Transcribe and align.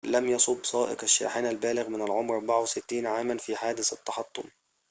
لم 0.05 0.27
يُصب 0.27 0.63
سائق 0.65 1.03
الشاحنة 1.03 1.49
البالغ 1.49 1.89
من 1.89 2.01
العمر 2.01 2.35
64 2.35 3.05
عاماً 3.05 3.37
في 3.37 3.55
حادث 3.55 3.93
التحطم 3.93 4.43